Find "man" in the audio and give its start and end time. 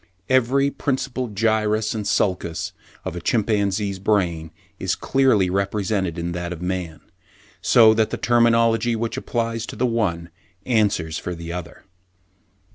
6.65-7.01